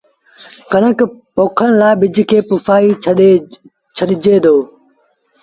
ڪڻڪ 0.71 0.99
پوکڻ 1.35 1.69
لآ 1.79 1.89
ٻج 1.99 2.15
کي 2.29 2.39
پُسآئي 2.47 2.89
ڇڏي 4.07 4.35
دو 4.43 4.55